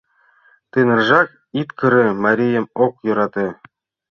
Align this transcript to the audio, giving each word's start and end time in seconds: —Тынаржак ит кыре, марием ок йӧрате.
—Тынаржак 0.71 1.27
ит 1.59 1.69
кыре, 1.79 2.07
марием 2.23 2.65
ок 2.85 2.93
йӧрате. 3.05 3.47